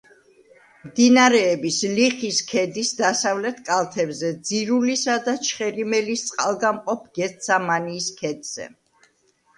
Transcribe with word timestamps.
მდინარეების 0.85 1.75
ლიხის 1.97 2.39
ქედის 2.51 2.89
დასავლეთ 3.03 3.61
კალთებზე, 3.69 4.31
ძირულისა 4.51 5.19
და 5.29 5.37
ჩხერიმელის 5.51 6.27
წყალგამყოფ 6.31 7.05
გედსამანიის 7.21 8.13
ქედზე. 8.23 8.71